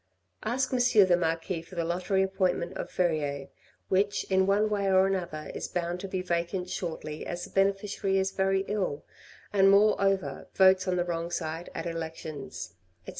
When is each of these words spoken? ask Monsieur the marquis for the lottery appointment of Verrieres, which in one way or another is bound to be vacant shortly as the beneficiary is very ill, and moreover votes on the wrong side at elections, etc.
ask 0.41 0.73
Monsieur 0.73 1.05
the 1.05 1.15
marquis 1.15 1.61
for 1.61 1.75
the 1.75 1.85
lottery 1.85 2.23
appointment 2.23 2.75
of 2.75 2.89
Verrieres, 2.91 3.49
which 3.87 4.23
in 4.31 4.47
one 4.47 4.67
way 4.67 4.91
or 4.91 5.05
another 5.05 5.51
is 5.53 5.67
bound 5.67 5.99
to 5.99 6.07
be 6.07 6.23
vacant 6.23 6.71
shortly 6.71 7.23
as 7.23 7.43
the 7.43 7.51
beneficiary 7.51 8.17
is 8.17 8.31
very 8.31 8.61
ill, 8.61 9.05
and 9.53 9.69
moreover 9.69 10.47
votes 10.55 10.87
on 10.87 10.95
the 10.95 11.05
wrong 11.05 11.29
side 11.29 11.69
at 11.75 11.85
elections, 11.85 12.73
etc. 13.03 13.09